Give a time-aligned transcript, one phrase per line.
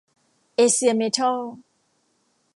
[0.55, 1.39] เอเซีย เมทัล